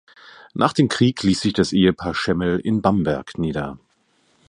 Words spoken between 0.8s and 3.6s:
Krieg ließ sich das Ehepaar Schemmel in Bamberg